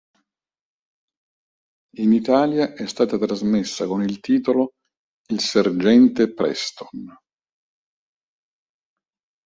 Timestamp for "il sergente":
5.27-6.33